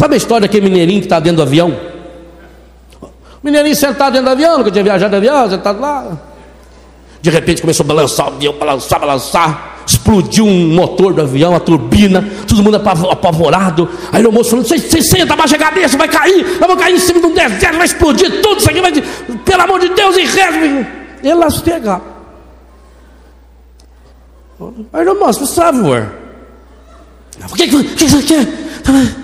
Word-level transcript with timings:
Sabe 0.00 0.14
a 0.14 0.16
história 0.16 0.48
daquele 0.48 0.70
mineirinho 0.70 1.00
que 1.00 1.04
está 1.04 1.20
dentro 1.20 1.36
do 1.36 1.42
avião? 1.42 1.78
O 3.02 3.08
mineirinho 3.42 3.76
sentado 3.76 4.14
dentro 4.14 4.28
do 4.28 4.32
avião, 4.32 4.56
nunca 4.56 4.70
tinha 4.70 4.82
viajado 4.82 5.10
de 5.10 5.16
avião, 5.16 5.50
sentado 5.50 5.78
lá. 5.78 6.16
De 7.20 7.28
repente 7.28 7.60
começou 7.60 7.84
a 7.84 7.86
balançar 7.86 8.30
o 8.30 8.34
avião, 8.34 8.54
balançar, 8.54 8.98
balançar. 8.98 9.82
Explodiu 9.86 10.46
um 10.46 10.74
motor 10.74 11.12
do 11.12 11.20
avião, 11.20 11.54
a 11.54 11.60
turbina, 11.60 12.26
todo 12.48 12.62
mundo 12.62 12.76
apavorado. 12.76 13.90
Aí 14.10 14.24
o 14.24 14.32
moço 14.32 14.48
falou: 14.48 14.64
Você 14.64 15.02
senta, 15.02 15.34
abaixa 15.34 15.56
a 15.56 15.58
cabeça, 15.58 15.98
vai 15.98 16.08
cair, 16.08 16.46
nós 16.46 16.60
vamos 16.60 16.82
cair 16.82 16.94
em 16.94 16.98
cima 16.98 17.20
de 17.20 17.26
um 17.26 17.34
deserto, 17.34 17.76
vai 17.76 17.84
explodir 17.84 18.40
tudo 18.40 18.58
isso 18.58 18.70
aqui, 18.70 18.80
vai, 18.80 18.92
pelo 18.92 19.62
amor 19.62 19.80
de 19.80 19.90
Deus, 19.90 20.16
e. 20.16 20.22
Ele 21.22 21.34
lá. 21.34 22.00
Aí 24.94 25.06
o 25.06 25.20
moço, 25.20 25.40
por 25.40 25.48
favor. 25.48 26.10
O 27.52 27.54
que, 27.54 27.68
que, 27.68 27.84
que 27.96 28.08
você 28.08 28.22
quer? 28.22 29.19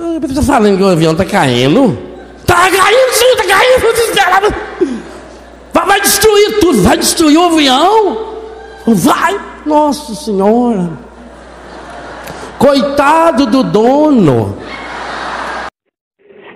Está 0.00 0.42
falando 0.42 0.78
que 0.78 0.82
o 0.82 0.88
avião 0.88 1.12
está 1.12 1.26
caindo? 1.26 1.98
Está 2.38 2.54
caindo, 2.54 3.12
sim, 3.12 3.26
está 3.32 3.44
caindo. 3.44 3.70
Vai 5.90 6.00
destruir 6.00 6.60
tudo, 6.60 6.82
vai 6.82 6.96
destruir 6.96 7.36
o 7.36 7.46
avião. 7.46 8.16
Vai, 8.86 9.38
nossa 9.66 10.14
senhora. 10.14 10.88
Coitado 12.58 13.46
do 13.46 13.62
dono. 13.62 14.56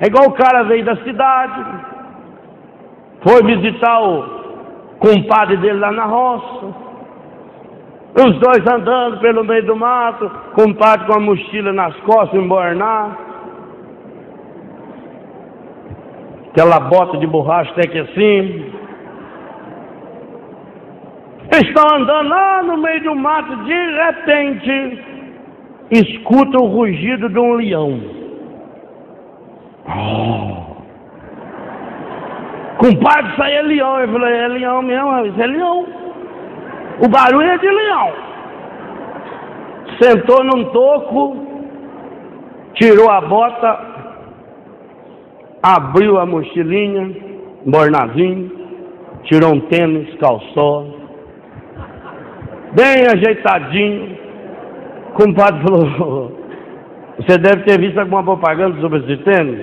É 0.00 0.06
igual 0.06 0.28
o 0.28 0.32
cara 0.32 0.62
veio 0.62 0.84
da 0.84 0.96
cidade, 1.02 1.64
foi 3.22 3.42
visitar 3.42 4.00
o 4.00 4.24
compadre 5.00 5.56
dele 5.58 5.80
lá 5.80 5.92
na 5.92 6.04
roça. 6.04 6.74
Os 8.16 8.38
dois 8.38 8.66
andando 8.66 9.20
pelo 9.20 9.44
meio 9.44 9.66
do 9.66 9.76
mato, 9.76 10.30
compadre 10.54 11.06
com 11.06 11.14
a 11.14 11.20
mochila 11.20 11.72
nas 11.72 11.94
costas, 12.00 12.38
embornar. 12.38 13.33
Aquela 16.54 16.78
bota 16.78 17.18
de 17.18 17.26
borracha 17.26 17.72
até 17.72 17.88
que 17.88 17.98
assim. 17.98 18.72
Estão 21.50 21.96
andando 21.96 22.28
lá 22.28 22.62
no 22.62 22.76
meio 22.76 23.02
do 23.02 23.16
mato, 23.16 23.56
de 23.64 23.74
repente, 23.74 25.04
escuta 25.90 26.56
o 26.58 26.66
rugido 26.66 27.28
de 27.28 27.38
um 27.40 27.54
leão. 27.54 28.00
Oh. 29.88 30.64
Compadre, 32.78 33.32
isso 33.32 33.42
aí 33.42 33.54
é 33.54 33.62
leão. 33.62 34.00
Eu 34.00 34.12
falei, 34.12 34.34
é 34.34 34.48
leão 34.48 34.80
mesmo, 34.82 35.26
isso 35.26 35.42
é 35.42 35.46
leão. 35.46 35.86
O 37.04 37.08
barulho 37.08 37.50
é 37.50 37.58
de 37.58 37.68
leão. 37.68 38.12
Sentou 40.00 40.44
num 40.44 40.66
toco, 40.66 41.36
tirou 42.74 43.10
a 43.10 43.20
bota, 43.20 43.93
abriu 45.64 46.18
a 46.18 46.26
mochilinha, 46.26 47.10
mornazinho, 47.64 48.52
tirou 49.24 49.54
um 49.54 49.60
tênis, 49.60 50.14
calçou, 50.16 51.00
bem 52.72 53.06
ajeitadinho. 53.06 54.14
O 55.08 55.12
compadre 55.14 55.62
falou: 55.62 56.32
Você 57.16 57.38
deve 57.38 57.62
ter 57.62 57.80
visto 57.80 57.98
alguma 57.98 58.22
propaganda 58.22 58.78
sobre 58.80 58.98
esse 58.98 59.16
tênis? 59.24 59.60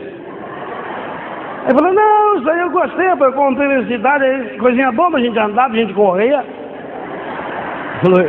Ele 1.65 1.77
falou: 1.77 1.93
Não, 1.93 2.39
isso 2.39 2.49
aí 2.49 2.59
eu 2.61 2.71
gostei, 2.71 3.15
foi 3.17 3.31
com 3.33 3.55
felicidade, 3.55 4.57
coisinha 4.57 4.91
boa, 4.93 5.15
a 5.15 5.19
gente 5.19 5.37
andava, 5.37 5.71
a 5.71 5.77
gente 5.77 5.93
corria. 5.93 6.43
Falou, 8.01 8.19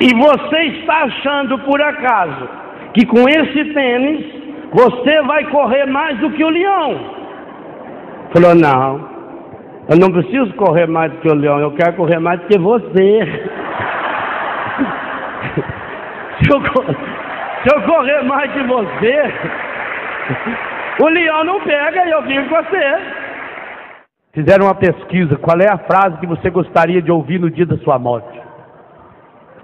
e 0.00 0.14
você 0.14 0.58
está 0.78 1.04
achando 1.04 1.58
por 1.60 1.80
acaso 1.80 2.48
que 2.94 3.06
com 3.06 3.28
esse 3.28 3.64
tênis 3.72 4.39
você 4.72 5.22
vai 5.22 5.44
correr 5.50 5.86
mais 5.86 6.18
do 6.18 6.30
que 6.30 6.44
o 6.44 6.48
leão? 6.48 7.00
Falou: 8.32 8.54
Não, 8.54 9.08
eu 9.88 9.96
não 9.98 10.10
preciso 10.12 10.52
correr 10.54 10.86
mais 10.86 11.12
do 11.12 11.18
que 11.18 11.28
o 11.28 11.34
leão, 11.34 11.58
eu 11.58 11.72
quero 11.72 11.94
correr 11.94 12.18
mais 12.18 12.40
do 12.40 12.46
que 12.46 12.58
você. 12.58 13.20
se, 16.42 16.50
eu, 16.52 16.60
se 17.62 17.74
eu 17.74 17.82
correr 17.82 18.22
mais 18.22 18.52
que 18.52 18.62
você, 18.62 19.34
o 21.02 21.08
leão 21.08 21.44
não 21.44 21.60
pega 21.60 22.06
e 22.06 22.10
eu 22.10 22.22
fico 22.22 22.48
com 22.48 22.62
você. 22.62 22.98
Fizeram 24.32 24.66
uma 24.66 24.76
pesquisa, 24.76 25.36
qual 25.36 25.58
é 25.58 25.68
a 25.68 25.78
frase 25.78 26.18
que 26.18 26.26
você 26.26 26.50
gostaria 26.50 27.02
de 27.02 27.10
ouvir 27.10 27.40
no 27.40 27.50
dia 27.50 27.66
da 27.66 27.76
sua 27.78 27.98
morte? 27.98 28.40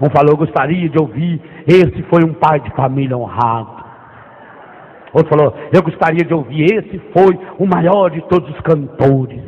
Um 0.01 0.11
falou, 0.11 0.37
gostaria 0.37 0.89
de 0.89 0.99
ouvir, 0.99 1.41
esse 1.67 2.03
foi 2.11 2.25
um 2.25 2.35
pai 2.35 2.59
de 2.61 2.71
família 2.71 3.17
honrado. 3.17 3.76
Outro 5.17 5.31
falou, 5.31 5.55
eu 5.73 5.83
gostaria 5.83 6.23
de 6.23 6.35
ouvir, 6.35 6.65
esse 6.75 6.99
foi 7.15 7.39
o 7.59 7.67
maior 7.67 8.11
de 8.11 8.21
todos 8.29 8.51
os 8.51 8.61
cantores. 8.61 9.41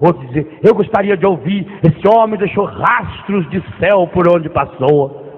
Outro 0.00 0.26
dizer, 0.26 0.58
eu 0.64 0.74
gostaria 0.74 1.16
de 1.16 1.24
ouvir, 1.24 1.64
esse 1.84 2.08
homem 2.08 2.36
deixou 2.36 2.64
rastros 2.64 3.48
de 3.50 3.62
céu 3.78 4.08
por 4.08 4.26
onde 4.26 4.48
passou. 4.48 5.30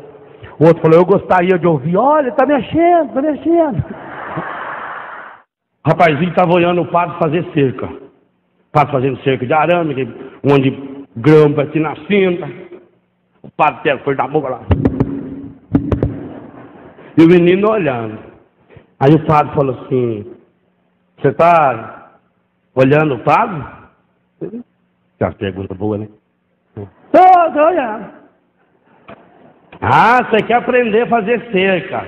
O 0.58 0.64
outro 0.64 0.80
falou, 0.80 0.98
eu 0.98 1.04
gostaria 1.04 1.58
de 1.58 1.66
ouvir, 1.66 1.98
olha, 1.98 2.30
está 2.30 2.46
mexendo, 2.46 3.08
está 3.08 3.20
mexendo. 3.20 3.84
O 5.84 5.88
rapazinho 5.90 6.30
estava 6.30 6.54
olhando 6.54 6.80
o 6.80 6.90
padre 6.90 7.18
fazer 7.18 7.44
cerca. 7.52 7.84
O 7.84 8.72
padre 8.72 8.92
fazendo 8.92 9.22
cerca 9.22 9.44
de 9.44 9.52
arame, 9.52 10.14
onde 10.50 11.04
grampa 11.14 11.64
aqui 11.64 11.78
na 11.78 11.94
cinta. 12.06 12.48
O 13.42 13.50
padre 13.50 13.98
foi 13.98 14.16
da 14.16 14.26
boca 14.26 14.48
lá. 14.48 14.62
E 17.18 17.22
o 17.22 17.28
menino 17.28 17.70
olhando. 17.70 18.31
Aí 19.02 19.12
o 19.16 19.26
padre 19.26 19.52
falou 19.52 19.74
assim, 19.80 20.32
você 21.18 21.28
está 21.30 22.12
olhando 22.72 23.16
o 23.16 23.24
padre? 23.24 23.64
Que 24.38 25.24
é 25.24 25.26
uma 25.26 25.32
pergunta 25.32 25.74
boa, 25.74 25.98
né? 25.98 26.08
Tô, 26.76 26.86
tô 27.52 27.66
olhando. 27.66 28.12
Ah, 29.80 30.18
você 30.22 30.36
quer 30.44 30.54
aprender 30.54 31.02
a 31.02 31.08
fazer 31.08 31.50
cerca. 31.50 32.06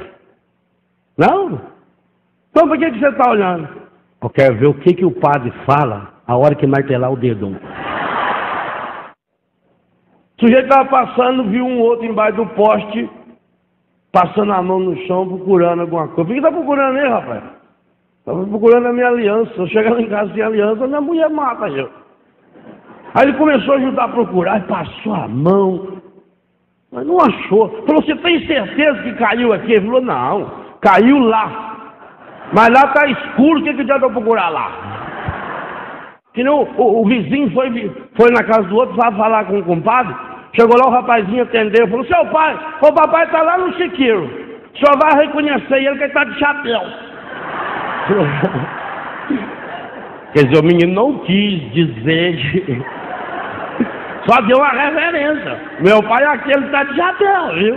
Não? 1.19 1.61
Então 2.53 2.69
por 2.69 2.79
que, 2.79 2.93
que 2.93 3.01
você 3.01 3.09
está 3.09 3.29
olhando? 3.29 3.69
Eu 4.23 4.31
quero 4.31 4.55
ver 4.55 4.67
o 4.67 4.75
que, 4.75 4.95
que 4.95 5.05
o 5.05 5.11
padre 5.11 5.53
fala 5.67 6.15
a 6.25 6.37
hora 6.37 6.55
que 6.55 6.65
martelar 6.65 7.13
o 7.13 7.17
dedo. 7.17 7.49
O 10.39 10.41
sujeito 10.41 10.69
estava 10.69 10.89
passando, 10.89 11.51
viu 11.51 11.67
um 11.67 11.81
outro 11.81 12.07
embaixo 12.07 12.37
do 12.37 12.47
poste, 12.51 13.11
passando 14.15 14.53
a 14.53 14.63
mão 14.63 14.79
no 14.79 14.97
chão, 15.09 15.27
procurando 15.27 15.81
alguma 15.81 16.07
coisa. 16.07 16.25
Por 16.25 16.33
que 16.33 16.39
está 16.39 16.53
procurando 16.53 16.97
aí, 16.97 17.09
rapaz? 17.09 17.43
Estava 18.21 18.47
procurando 18.47 18.87
a 18.87 18.93
minha 18.93 19.09
aliança. 19.09 19.53
Eu 19.57 19.67
chegar 19.67 19.93
lá 19.93 20.01
em 20.01 20.09
casa 20.09 20.33
sem 20.33 20.41
aliança, 20.41 20.87
minha 20.87 21.01
mulher 21.01 21.29
mata 21.29 21.69
eu. 21.69 21.91
Aí 23.13 23.25
ele 23.27 23.37
começou 23.37 23.75
a 23.75 23.77
ajudar 23.79 24.05
a 24.05 24.09
procurar, 24.09 24.67
passou 24.69 25.15
a 25.15 25.27
mão, 25.27 26.01
mas 26.93 27.05
não 27.05 27.19
achou. 27.21 27.69
Falou, 27.87 28.03
você 28.03 28.15
tem 28.17 28.47
certeza 28.47 29.03
que 29.03 29.15
caiu 29.15 29.53
aqui? 29.53 29.73
Ele 29.73 29.87
falou, 29.87 30.01
não, 30.01 30.51
caiu 30.81 31.19
lá. 31.19 31.73
Mas 32.53 32.69
lá 32.69 32.85
está 32.87 33.07
escuro, 33.07 33.61
o 33.61 33.65
que, 33.65 33.75
que 33.75 33.81
adianta 33.81 34.07
eu 34.07 34.11
procurar 34.11 34.49
lá? 34.49 34.71
Que 36.35 36.45
não, 36.45 36.63
o, 36.63 37.03
o, 37.03 37.07
vizinho 37.07 37.51
foi, 37.53 37.69
foi 38.17 38.31
na 38.31 38.45
casa 38.45 38.63
do 38.69 38.77
outro, 38.77 38.95
estava 38.95 39.17
falar 39.17 39.45
com 39.47 39.59
o 39.59 39.65
compadre, 39.65 40.15
chegou 40.55 40.77
lá 40.79 40.87
o 40.89 40.91
rapazinho 40.91 41.43
atendeu, 41.43 41.89
falou, 41.89 42.05
seu 42.07 42.27
pai, 42.27 42.59
o 42.81 42.93
papai 42.93 43.25
está 43.25 43.43
lá 43.43 43.59
no 43.59 43.73
chiqueiro, 43.75 44.25
o 44.25 44.79
senhor 44.79 44.99
vai 45.01 45.27
reconhecer 45.27 45.85
ele 45.85 45.99
que 45.99 46.05
está 46.05 46.25
de 46.25 46.39
chapéu. 46.39 46.81
Quer 50.35 50.47
dizer, 50.47 50.61
o 50.61 50.67
menino 50.67 50.93
não 50.93 51.19
quis 51.21 51.73
dizer 51.73 52.37
só 54.27 54.41
deu 54.43 54.59
uma 54.59 54.71
reverência. 54.71 55.61
Meu 55.81 56.03
pai 56.03 56.25
aquele 56.25 56.67
tá 56.71 56.83
de 56.83 56.97
chapéu, 56.97 57.55
viu? 57.55 57.77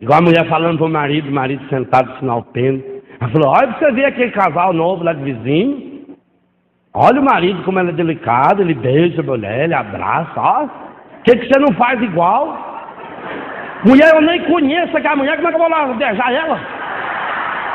Igual 0.00 0.18
a 0.18 0.22
mulher 0.22 0.48
falando 0.48 0.78
pro 0.78 0.88
marido, 0.88 1.28
o 1.28 1.32
marido 1.32 1.62
sentado 1.68 2.18
sinal 2.18 2.38
o 2.38 2.44
pênis. 2.44 2.82
Ela 3.20 3.30
falou, 3.30 3.48
olha 3.50 3.72
você 3.78 3.92
ver 3.92 4.06
aquele 4.06 4.30
casal 4.30 4.72
novo 4.72 5.04
lá 5.04 5.12
de 5.12 5.22
vizinho. 5.22 5.90
Olha 6.92 7.20
o 7.20 7.24
marido 7.24 7.62
como 7.62 7.78
ele 7.78 7.90
é 7.90 7.92
delicado, 7.92 8.62
ele 8.62 8.74
beija 8.74 9.20
a 9.20 9.24
mulher, 9.24 9.64
ele 9.64 9.74
abraça, 9.74 10.32
ó. 10.36 10.68
Que, 11.24 11.36
que 11.36 11.48
você 11.48 11.58
não 11.60 11.72
faz 11.74 12.00
igual? 12.02 12.70
Mulher, 13.84 14.14
eu 14.14 14.22
nem 14.22 14.42
conheço 14.44 14.96
aquela 14.96 15.16
mulher, 15.16 15.36
como 15.36 15.48
é 15.48 15.50
que 15.50 15.56
eu 15.56 15.60
vou 15.60 15.70
lá 15.70 15.86
beijar 15.94 16.32
ela? 16.32 16.60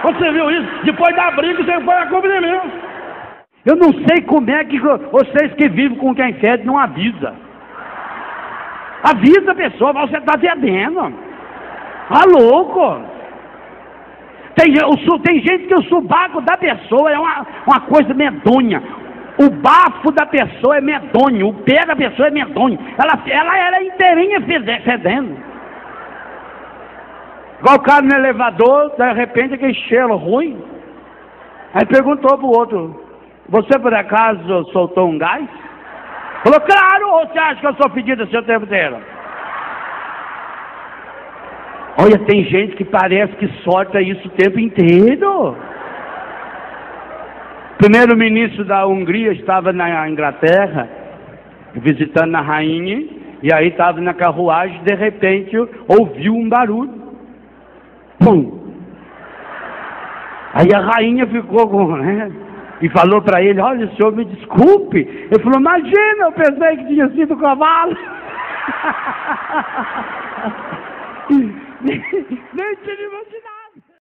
Você 0.04 0.32
viu 0.32 0.52
isso? 0.52 0.84
Depois 0.84 1.16
da 1.16 1.32
briga, 1.32 1.64
você 1.64 1.82
foi 1.82 1.96
a 1.96 2.06
culpa 2.08 2.28
de 2.28 2.40
mim. 2.42 2.60
Eu 3.66 3.76
não 3.76 3.92
sei 3.92 4.22
como 4.28 4.50
é 4.52 4.64
que 4.64 4.80
vocês 4.80 5.54
que 5.56 5.68
vivem 5.70 5.98
com 5.98 6.14
quem 6.14 6.34
fede 6.34 6.66
não 6.66 6.78
avisa. 6.78 7.34
Avisa 9.04 9.52
a 9.52 9.56
pessoa, 9.56 9.94
você 9.94 10.18
está 10.18 10.38
fedendo. 10.38 11.12
Tá 12.10 12.22
louco? 12.28 13.02
Tem, 14.56 14.74
tem 15.24 15.42
gente 15.42 15.68
que 15.68 15.76
o 15.76 15.84
subaco 15.84 16.42
da 16.42 16.56
pessoa 16.58 17.12
é 17.12 17.18
uma, 17.18 17.46
uma 17.66 17.80
coisa 17.82 18.14
medonha. 18.14 18.82
O 19.38 19.50
bafo 19.50 20.12
da 20.12 20.26
pessoa 20.26 20.78
é 20.78 20.82
medonho, 20.82 21.50
o 21.50 21.54
pé 21.54 21.86
da 21.86 21.96
pessoa 21.96 22.30
é 22.30 22.32
medonho. 22.32 22.80
Ela, 22.98 23.22
ela 23.28 23.58
era 23.58 23.84
inteirinha 23.84 24.42
fedendo. 24.42 25.38
Colocaram 27.62 28.08
no 28.08 28.16
elevador, 28.16 28.92
de 28.98 29.14
repente 29.14 29.56
aquele 29.56 29.74
cheiro 29.74 30.16
ruim. 30.16 30.62
Aí 31.74 31.86
perguntou 31.86 32.38
pro 32.38 32.48
outro, 32.48 33.04
você 33.50 33.78
por 33.80 33.94
acaso 33.94 34.66
soltou 34.72 35.10
um 35.10 35.18
gás? 35.18 35.46
Falou, 36.44 36.62
claro, 36.62 37.10
ou 37.10 37.28
você 37.28 37.40
acha 37.40 37.60
que 37.60 37.68
eu 37.68 37.76
sou 37.76 37.90
fedido 37.90 38.24
o 38.24 38.28
seu 38.28 38.44
tempo 38.44 38.66
inteiro? 38.66 38.98
Olha, 41.98 42.20
tem 42.20 42.44
gente 42.44 42.76
que 42.76 42.86
parece 42.86 43.36
que 43.38 43.48
solta 43.64 44.02
isso 44.02 44.28
o 44.28 44.32
tempo 44.32 44.60
inteiro. 44.60 45.58
Primeiro-ministro 47.78 48.64
da 48.64 48.88
Hungria 48.88 49.34
estava 49.34 49.74
na 49.74 50.10
Inglaterra, 50.10 50.90
visitando 51.76 52.36
a 52.36 52.42
rainha, 52.42 53.06
e 53.44 53.54
aí 53.54 53.68
estava 53.68 54.00
na 54.00 54.14
carruagem, 54.14 54.82
de 54.84 54.96
repente 54.96 55.58
ouviu 55.88 56.34
um 56.34 56.48
barulho. 56.48 57.04
Pum! 58.20 58.64
Aí 60.54 60.74
a 60.74 60.80
rainha 60.80 61.28
ficou 61.28 61.68
com, 61.68 61.98
né? 61.98 62.32
E 62.82 62.90
falou 62.90 63.22
para 63.22 63.44
ele, 63.44 63.60
olha, 63.60 63.90
senhor, 63.96 64.16
me 64.16 64.24
desculpe. 64.26 65.00
Ele 65.00 65.44
falou, 65.44 65.60
imagina, 65.60 66.26
eu 66.26 66.32
pensei 66.32 66.78
que 66.78 66.88
tinha 66.88 67.10
sido 67.10 67.38
cavalo. 67.38 67.96
Nem 71.30 71.42
tinha 71.82 72.54
imaginado. 72.54 73.55